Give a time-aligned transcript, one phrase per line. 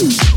[0.00, 0.27] Wanna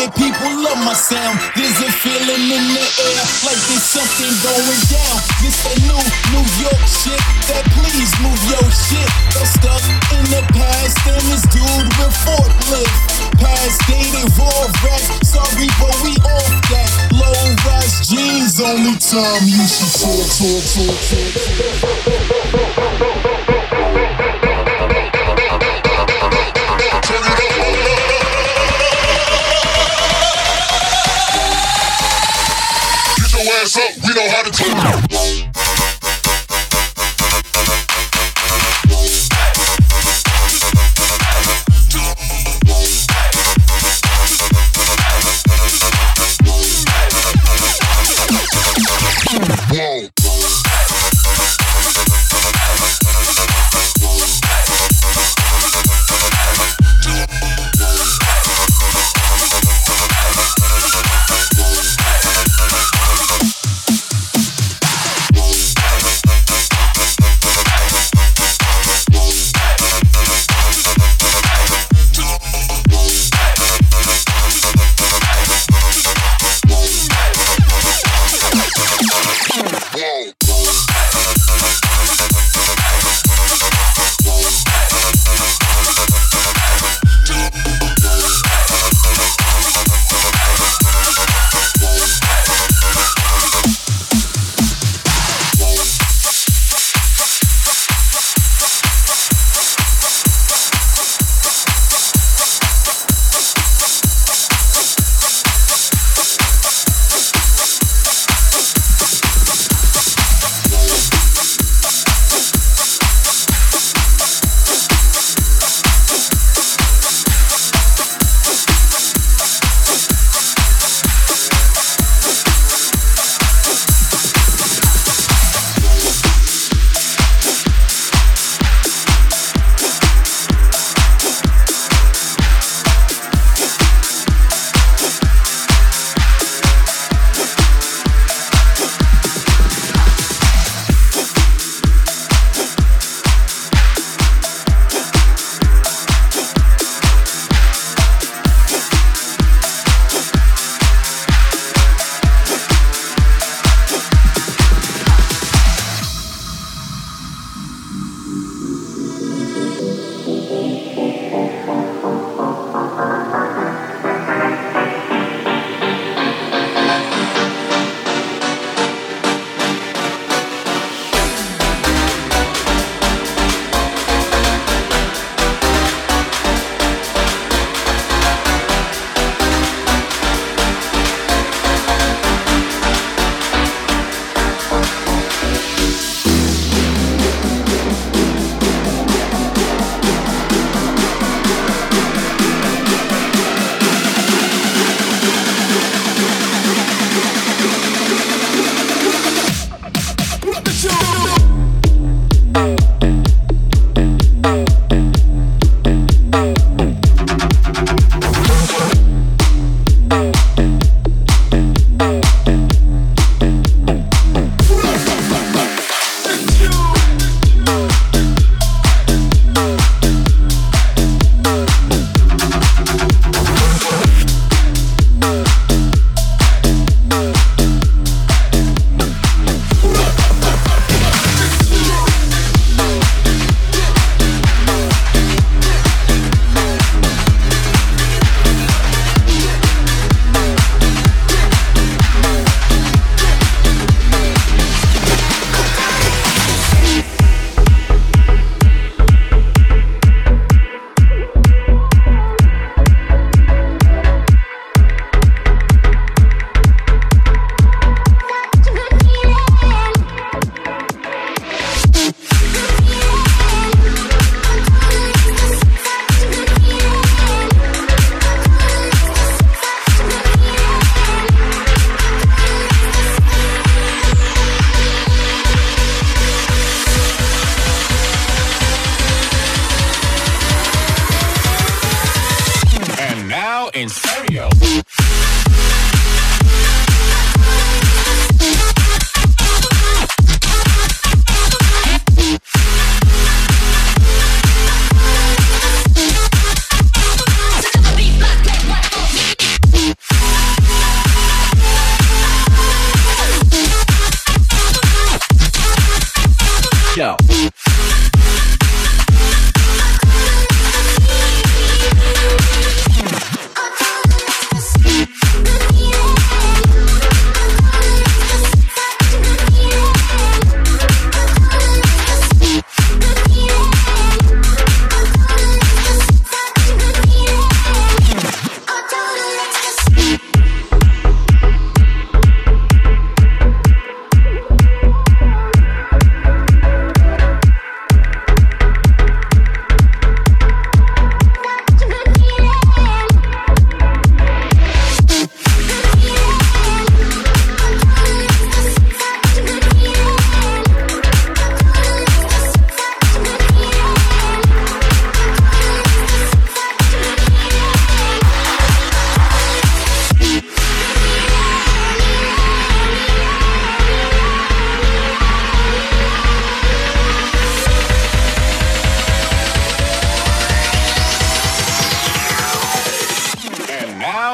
[0.00, 1.36] hear people love my sound.
[1.52, 5.16] There's a feeling in the air like there's something going down.
[5.44, 6.00] This a new
[6.32, 7.20] New York shit
[7.52, 9.10] that please move your shit.
[9.36, 9.84] I'm stuck
[10.16, 12.96] in the past and this dude with forklift.
[13.36, 15.28] Past dated raw rats.
[15.28, 16.90] Sorry, but we off that.
[17.12, 17.36] Low
[17.68, 20.89] rise jeans, only time you should talk, talk, talk.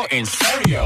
[0.05, 0.85] In stereo.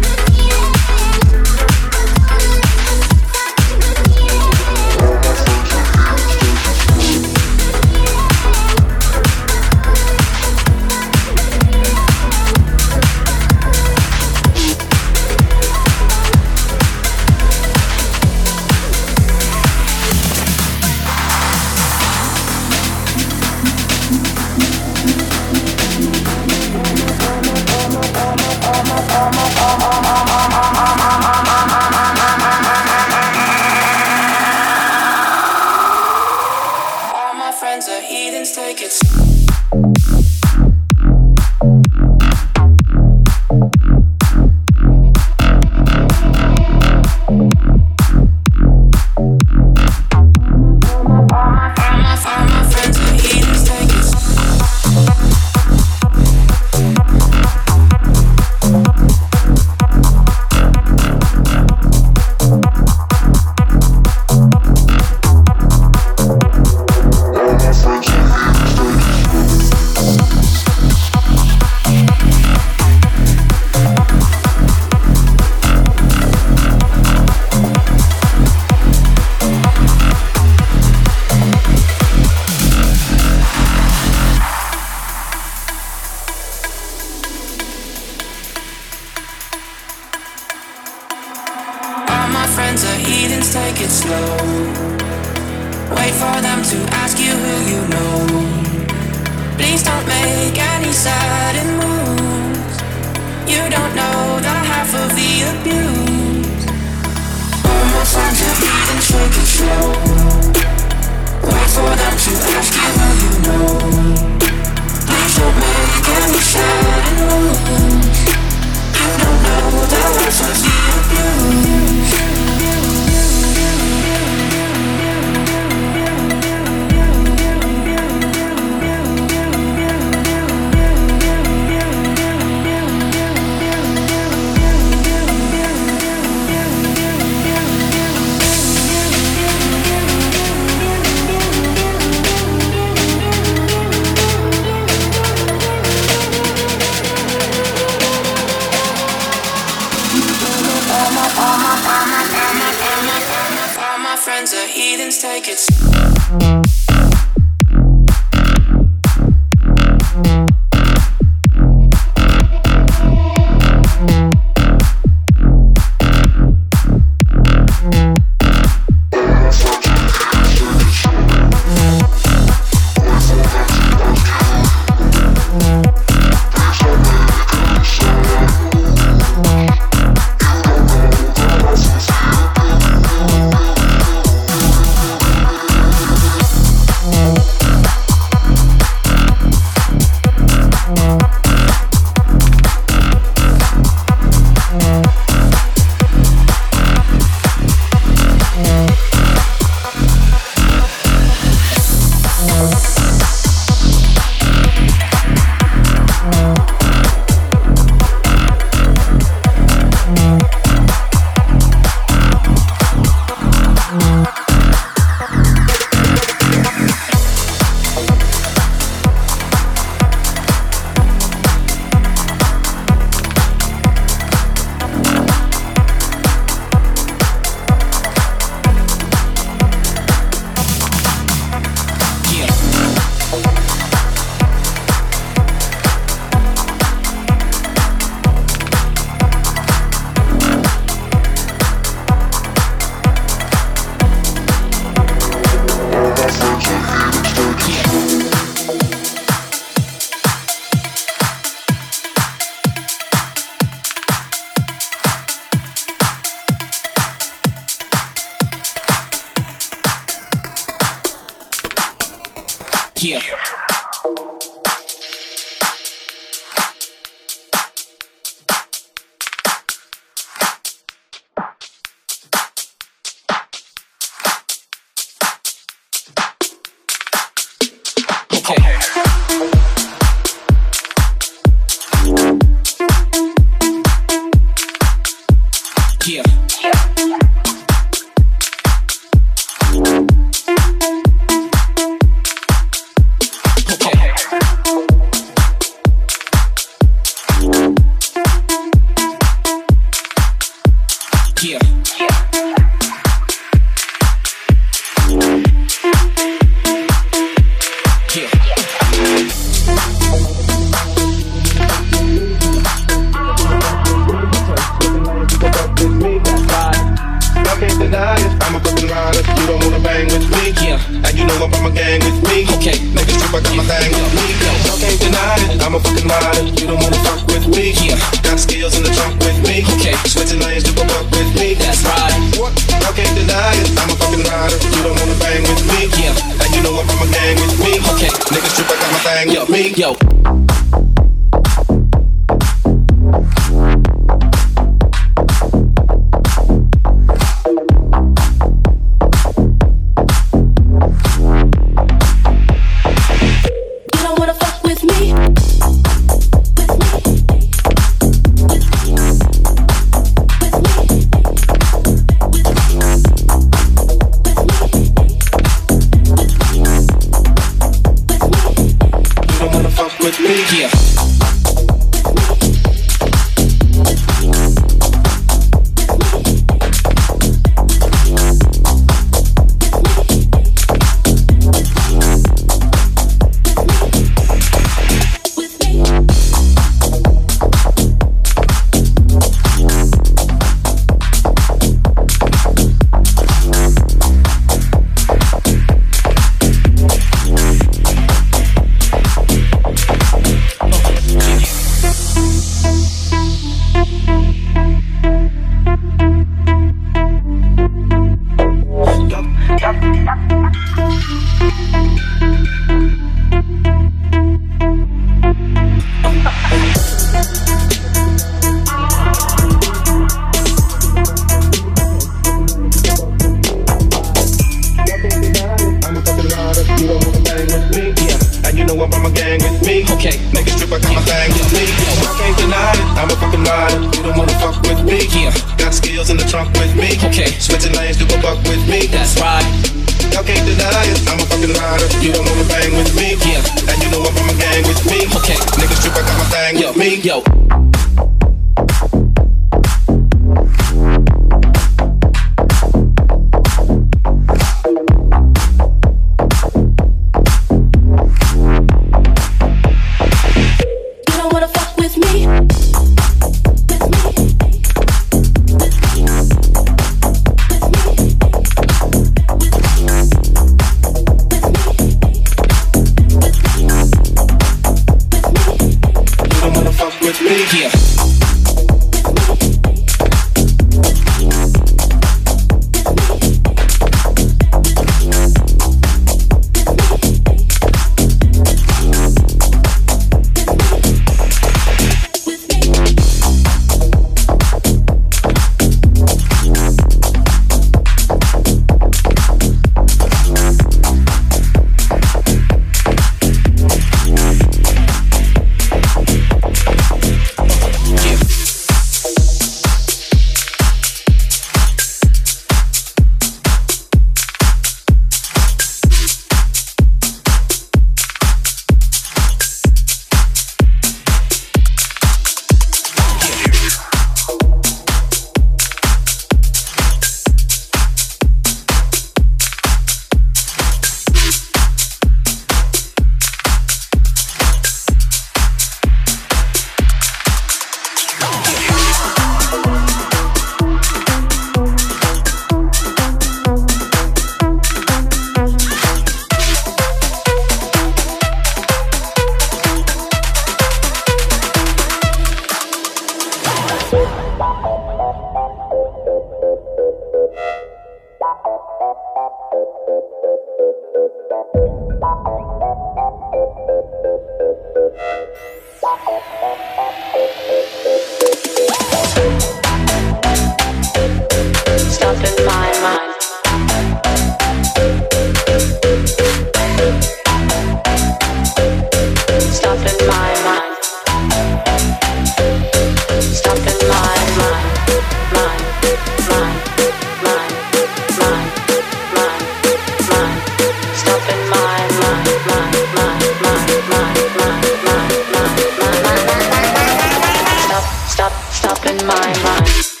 [598.29, 598.33] Fuck.
[598.63, 600.00] I'ma shoot my ass,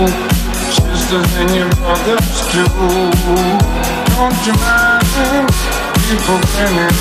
[0.00, 0.12] fool
[0.70, 2.64] Sister than your brothers do
[4.14, 5.48] Don't you mind
[6.08, 6.94] People grinning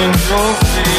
[0.00, 0.90] in your face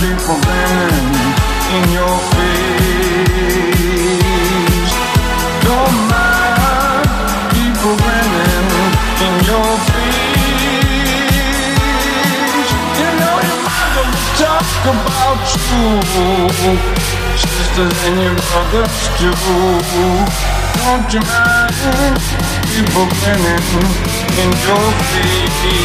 [0.00, 0.38] people
[1.76, 3.74] in your face.
[5.66, 7.08] Don't mind
[7.54, 8.70] people grinning
[9.26, 10.34] in your face.
[12.98, 13.38] You know
[14.92, 15.84] about you,
[17.36, 19.34] sisters and your brothers too.
[20.78, 22.18] Don't you mind
[22.70, 23.66] people grinning
[24.42, 25.84] in your face?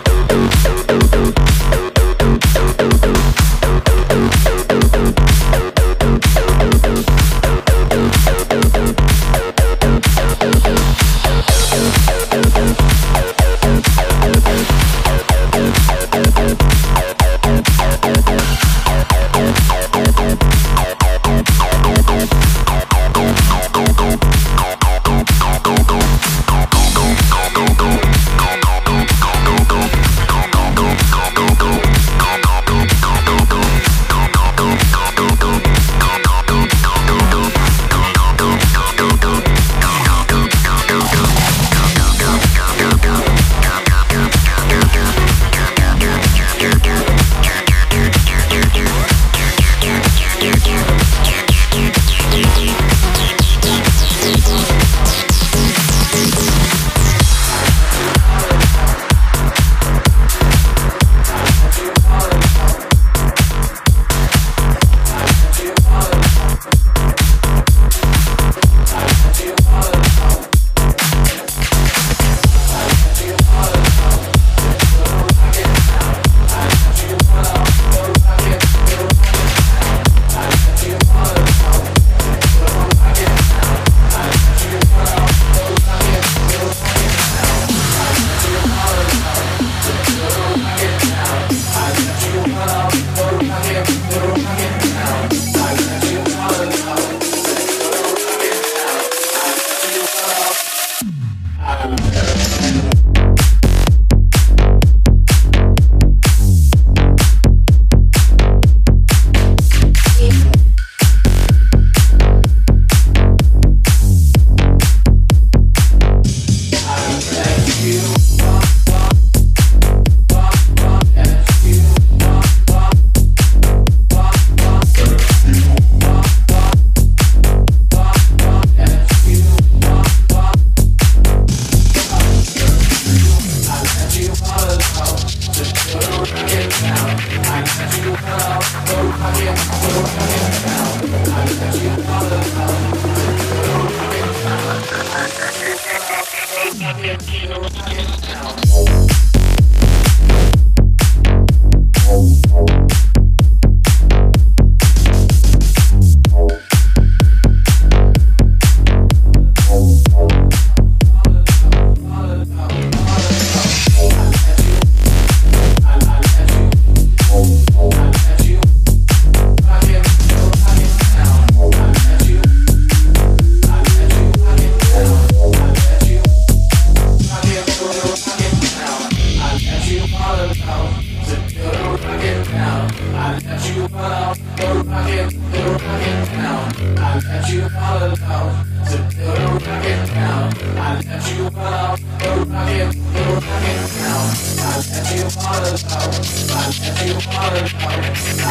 [183.31, 186.67] I you follow the rocket, the rocket down.
[186.97, 190.51] I let you follow to build a rocket down.
[190.75, 194.27] I let you follow the rocket, the rocket down.
[194.59, 197.95] I let you follow I let you follow I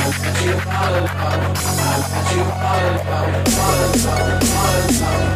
[0.00, 1.28] let you follow I
[1.90, 4.84] let you follow follow follow follow